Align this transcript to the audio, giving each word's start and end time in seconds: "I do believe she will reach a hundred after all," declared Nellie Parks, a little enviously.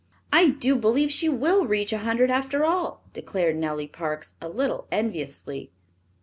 "I 0.33 0.49
do 0.49 0.75
believe 0.75 1.11
she 1.11 1.29
will 1.29 1.67
reach 1.67 1.93
a 1.93 1.99
hundred 1.99 2.31
after 2.31 2.65
all," 2.65 3.03
declared 3.13 3.55
Nellie 3.57 3.85
Parks, 3.87 4.33
a 4.41 4.49
little 4.49 4.87
enviously. 4.91 5.69